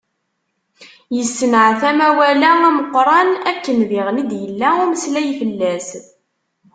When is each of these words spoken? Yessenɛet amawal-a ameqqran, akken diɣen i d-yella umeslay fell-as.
Yessenɛet 1.15 1.81
amawal-a 1.89 2.51
ameqqran, 2.67 3.29
akken 3.51 3.77
diɣen 3.89 4.21
i 4.21 4.23
d-yella 4.31 4.69
umeslay 4.83 5.29
fell-as. 5.39 5.87